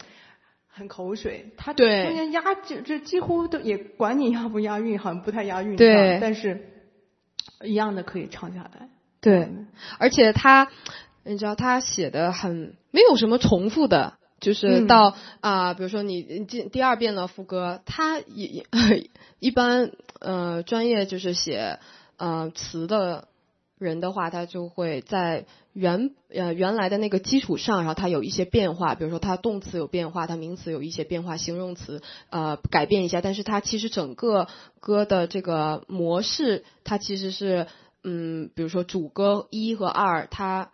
[0.68, 1.54] 很口水。
[1.56, 5.76] 他对中间押这这几乎都也管你押不押韵，好像不太押韵。
[5.76, 6.68] 对但是
[7.62, 8.90] 一样的可以唱下来。
[9.22, 9.48] 对，
[9.98, 10.70] 而且他，
[11.24, 14.86] 你知道他写的很没有什么重复的，就是嗯。
[14.86, 18.66] 到啊、比如说你你第第二遍的副歌，他也也
[19.40, 21.78] 一般呃专业就是写
[22.16, 23.28] 呃词的
[23.78, 34.46] 人的话，他就会在原呃原来的那个基础上，然后它有一些变化，比如说它动词有变化，它名词有一些变化，形容词呃改变一下，但是它其实整个
[34.80, 37.66] 歌的这个模式，它其实是
[38.04, 40.70] 嗯，比如说主歌一和二，它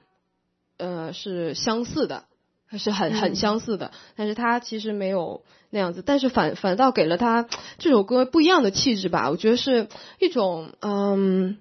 [0.77, 2.30] 呃是相似的，它
[2.79, 3.35] 是很很嗯。
[3.35, 7.47] 相似的，但是他其实没有那样子，但是反反倒给了他
[7.79, 11.59] 这首歌不一样的气质吧，我觉得是一种嗯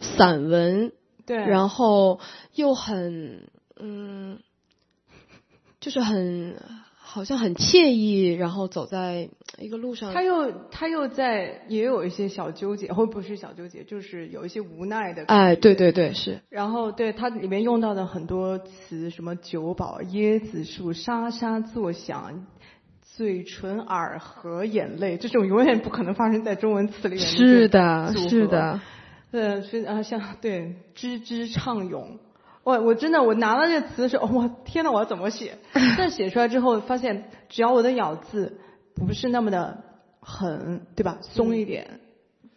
[0.00, 0.92] 散文，
[1.24, 2.20] 对，然后
[2.54, 3.48] 又很
[3.78, 4.40] 嗯，
[5.80, 6.60] 就是很
[7.16, 10.12] 好像很惬意，然后走在一个路上。
[10.12, 15.24] 他又他又在也有一些小纠结，或不是小纠结，就是有一些无奈的。
[15.24, 22.46] 哎，对对对，是然后对它里面用到的很多词，什么酒保、椰子树、沙沙作响、
[23.00, 27.26] 嘴唇、耳和眼泪，这种永远不可能发生在中文词里面。
[27.26, 28.78] 是的，是的，
[29.30, 32.18] 呃，非啊像对吱吱畅涌，
[32.66, 35.56] 我我真的我拿了这个词的时候，我天呐，我要怎么写？
[35.96, 38.58] 但写出来之后发现，只要我的咬字
[38.96, 39.84] 不是那么的
[40.18, 41.18] 狠，对吧？
[41.22, 42.00] 松一点，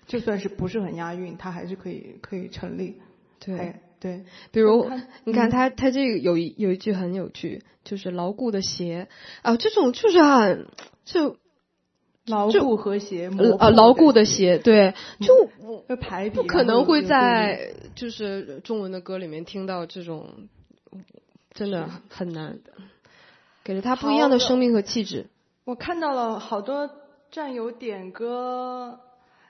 [0.08, 3.00] 就算是不是很押韵，它还是可以可以成立。
[3.40, 9.10] 对哎对，比如看，你看他他这个有一有一句很有趣，就是牢固的鞋
[9.44, 10.66] 啊，这种就是很
[11.06, 11.38] 就
[12.30, 15.50] 牢固和谐，呃牢固的鞋，对，就
[15.98, 20.48] 排比，不可能会在就是中文的歌里面听到这种，
[21.54, 22.60] 真的很难，
[23.64, 25.28] 给了他不一样的生命和气质。
[25.66, 26.90] 我看到了好多
[27.32, 29.00] 战友点歌，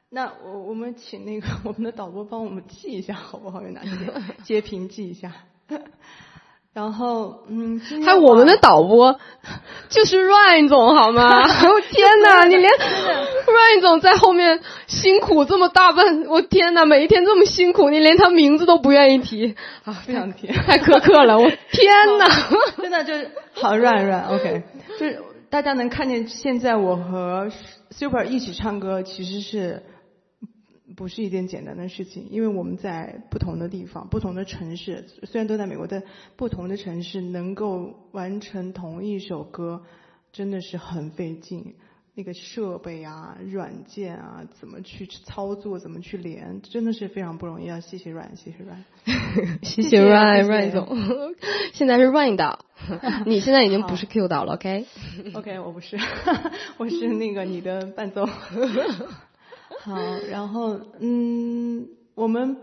[0.10, 3.62] 那我我们请那个 我们的导播帮我们记一下好不好？
[3.62, 3.92] 有哪些
[4.44, 5.34] 截屏记一下。
[6.80, 9.20] 然后嗯，还有我们的导播
[9.90, 11.42] 就是 Ryan 总好吗？
[11.68, 22.26] 我天哪，你连 Ryan 总在后面辛苦这么大半，我天哪，每一天这么辛苦，你连他名字都不愿意提啊，非常提， 太苛刻了，我 天哪！
[22.82, 24.64] 真的就是好 Ryan Ryan，OK，
[24.98, 25.20] 就是
[25.50, 27.50] 大家能看见现在我和
[27.92, 29.84] Super 一起唱歌，其实是
[30.96, 36.04] 不是一件简单的事情，因为我们在不同的地方、不同的城市，虽然都在美国但
[36.36, 39.84] 不同的城市，能够完成同一首歌，
[40.32, 41.76] 真的是很费劲。
[42.16, 47.70] 那个设备啊、软件啊，怎么去操作，怎么去连，真的是非常不容易。
[47.70, 48.36] 啊 谢谢 Ryan，。
[48.36, 48.84] 谢谢 Ryan
[49.62, 51.36] 谢谢 Ryan 总，
[51.72, 52.66] 现在是 Ryan 导，
[53.26, 55.98] 你现在已经不是 Q 导了，OK？OK，我不是，
[56.78, 58.28] 我是那个你的伴奏。
[59.82, 59.96] 好，
[60.30, 62.58] 然后嗯，我们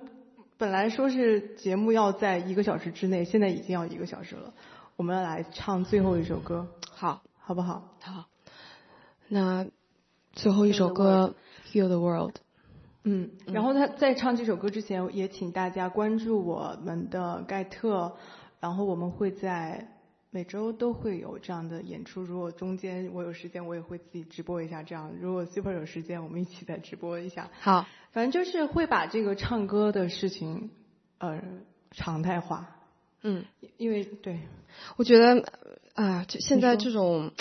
[0.59, 4.53] 本来说是节目要在一个小时之内，现在已经要一个小时了。
[4.97, 7.97] 我们要来唱最后一首歌，好，好不好？
[8.01, 8.27] 好，
[9.29, 9.67] 那
[10.33, 11.35] 最后一首歌
[11.73, 12.35] 《Heal the World》。
[13.05, 18.15] 嗯，然后他在唱这首歌之前，也请大家关注我们的盖特，
[18.61, 19.89] 然后我们会在
[20.31, 22.23] 每周都会有这样的演出。
[22.23, 24.83] 如果中间我有时间，我也会自己直播一下。
[24.83, 27.51] 这样，如果 Super 有时间，我们一起再直播一下。
[27.61, 30.71] 好，反正就是会把这个唱歌的事情，
[31.19, 31.43] 呃，
[31.91, 32.77] 常态化。
[33.23, 33.45] 嗯，
[33.77, 34.41] 因为对，
[34.97, 35.45] 我觉得
[35.95, 37.33] 啊，这现在这种。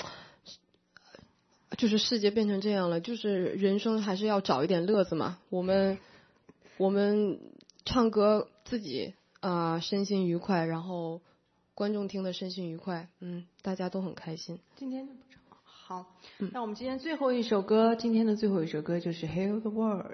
[1.77, 5.39] 就是世界变成这样了，就是人生还是要找一点乐子嘛。
[5.49, 5.97] 我们
[6.77, 7.41] 我们
[7.83, 11.19] 唱歌自己啊、身心愉快，然后
[11.75, 14.59] 观众听得身心愉快，嗯，大家都很开心。
[14.77, 15.59] 今天就不唱。
[15.65, 16.15] 好，
[16.53, 20.11] 那我们今天最后一首歌，今天的最后一首歌就是《Heal the World》。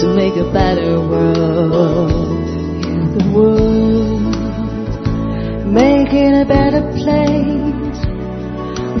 [0.00, 2.46] So make a better world.
[2.84, 4.36] Heal the world.
[5.66, 7.98] Make it a better place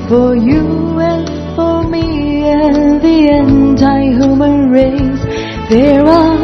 [0.08, 5.22] for you and for me and the entire human race.
[5.70, 6.36] There are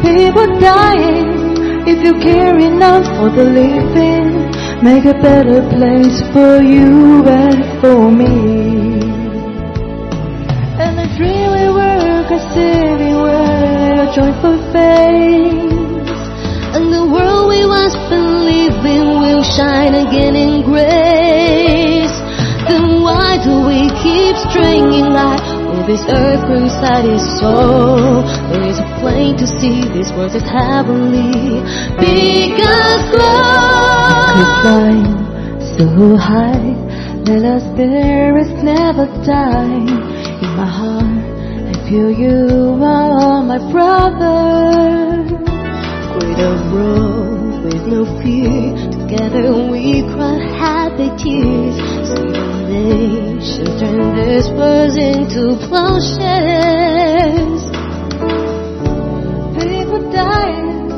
[0.00, 4.50] people dying if you care enough for the living.
[4.82, 8.32] make a better place for you and for me.
[10.80, 12.93] And the dream we work a city
[14.04, 16.20] a joyful face,
[16.76, 22.12] and the world we once believed in will shine again in grace.
[22.68, 28.24] Then why do we keep stringing light when this earth grows inside its soul?
[28.52, 31.64] There is a plain to see this world is heavenly
[31.96, 34.36] because glow.
[34.36, 35.16] We're flying
[35.76, 36.76] so high,
[37.24, 39.80] let our spirits never die.
[40.44, 40.93] In my heart,
[41.88, 45.30] feel you are my brothers.
[46.16, 51.76] With a road with no fear, together we cry happy tears.
[52.08, 57.62] Someday she'll turn this world into plowshares.
[59.60, 60.88] People dying,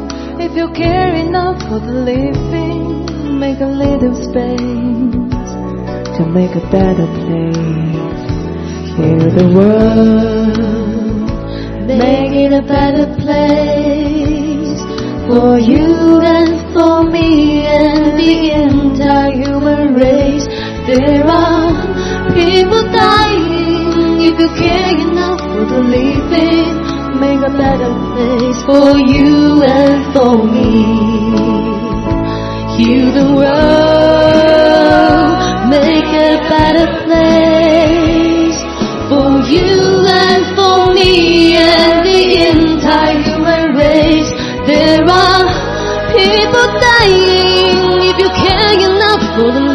[0.40, 5.50] if you care enough for the living, make a little space
[6.16, 7.96] to make a better place.
[8.96, 10.75] Heal the world,
[11.86, 14.80] make it a better place
[15.28, 20.46] for you and for me and the entire human race.
[20.86, 21.72] There are
[22.34, 24.18] people dying.
[24.18, 26.74] You care enough for the living,
[27.20, 30.84] make a better place for you and for me.
[32.76, 34.58] Heal the world,
[35.70, 38.58] make a better place
[39.08, 39.85] for you
[49.36, 49.65] tudo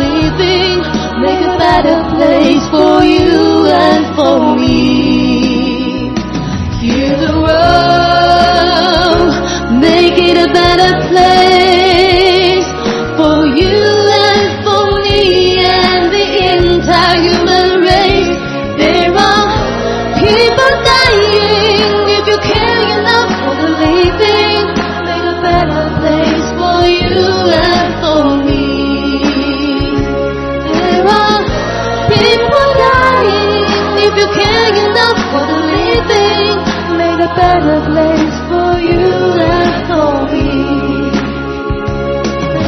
[37.42, 39.02] better place for you
[39.42, 40.50] and for me.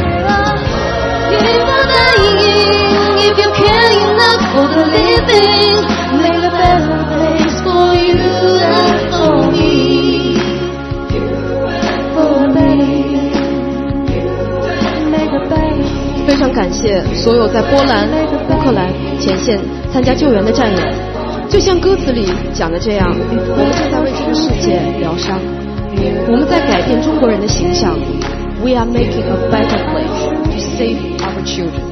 [0.09, 0.57] There are
[1.29, 2.41] people dying.
[3.27, 5.77] If you care enough for the living,
[6.25, 8.17] make a better place for you
[8.73, 9.77] and for me.
[12.15, 12.69] For me,
[15.13, 16.25] make a better.
[16.25, 18.07] 非常感谢所有在波兰、
[18.49, 19.59] 乌克兰前线
[19.91, 20.77] 参加救援的战友。
[21.49, 23.99] 就像歌词里讲的这样，我们正在
[24.33, 25.39] 世界疗伤，
[26.27, 27.95] 我们在改变中国人的形象。
[28.63, 31.83] We are making a better place to save our children.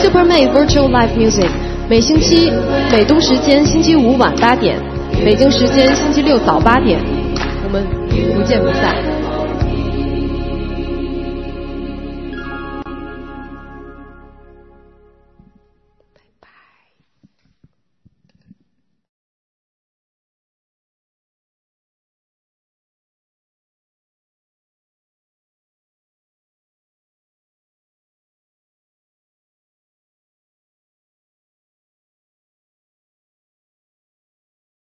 [0.00, 1.48] Super May Virtual Live Music
[1.88, 2.52] 每星期
[2.92, 4.76] 美东时间星期五晚八点，
[5.24, 7.00] 北京时间星期六早八点，
[7.64, 7.84] 我们
[8.34, 9.07] 不见不散。